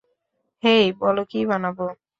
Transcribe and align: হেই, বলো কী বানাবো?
হেই, 0.63 0.85
বলো 0.99 1.21
কী 1.29 1.39
বানাবো? 1.45 1.85